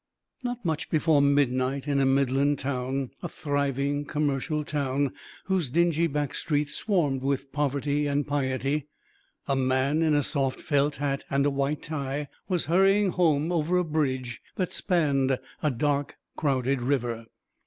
_Not 0.43 0.65
much 0.65 0.89
before 0.89 1.21
midnight 1.21 1.87
in 1.87 1.99
a 1.99 2.07
midland 2.07 2.57
town 2.57 3.11
a 3.21 3.29
thriving 3.29 4.03
commercial 4.03 4.63
town, 4.63 5.13
whose 5.45 5.69
dingy 5.69 6.07
back 6.07 6.33
streets 6.33 6.73
swarmed 6.73 7.21
with 7.21 7.51
poverty 7.51 8.07
and 8.07 8.25
piety 8.25 8.87
a 9.47 9.55
man 9.55 10.01
in 10.01 10.15
a 10.15 10.23
soft 10.23 10.59
felt 10.59 10.95
hat 10.95 11.23
and 11.29 11.45
a 11.45 11.51
white 11.51 11.83
tie 11.83 12.29
was 12.49 12.65
hurrying 12.65 13.11
home 13.11 13.51
over 13.51 13.77
a 13.77 13.83
bridge 13.83 14.41
that 14.55 14.71
spanned 14.73 15.37
a 15.61 15.69
dark 15.69 16.17
crowded 16.35 16.81
river. 16.81 17.27